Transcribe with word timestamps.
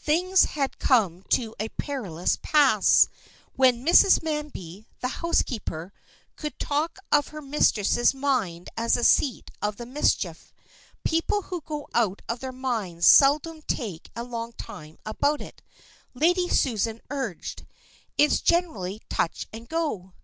Things 0.00 0.42
had 0.56 0.80
come 0.80 1.22
to 1.28 1.54
a 1.60 1.68
perilous 1.68 2.38
pass, 2.42 3.06
when 3.54 3.86
Mrs. 3.86 4.20
Manby, 4.20 4.84
the 4.98 5.06
housekeeper, 5.22 5.92
could 6.34 6.58
talk 6.58 6.98
of 7.12 7.28
her 7.28 7.40
mistress's 7.40 8.12
mind 8.12 8.68
as 8.76 8.94
the 8.94 9.04
seat 9.04 9.48
of 9.62 9.76
the 9.76 9.86
mischief. 9.86 10.52
People 11.04 11.42
who 11.42 11.60
go 11.60 11.86
out 11.94 12.20
of 12.28 12.40
their 12.40 12.50
minds 12.50 13.06
seldom 13.06 13.62
take 13.62 14.10
a 14.16 14.24
long 14.24 14.52
time 14.54 14.98
about 15.06 15.40
it, 15.40 15.62
Lady 16.14 16.48
Susan 16.48 17.00
urged. 17.08 17.64
"It's 18.18 18.40
generally 18.40 19.02
touch 19.08 19.46
and 19.52 19.68
go." 19.68 20.14